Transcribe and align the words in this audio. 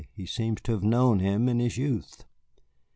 He 0.15 0.25
seems 0.25 0.59
to 0.61 0.71
have 0.71 0.81
known 0.83 1.19
him 1.19 1.47
in 1.47 1.59
his 1.59 1.77
youth." 1.77 2.25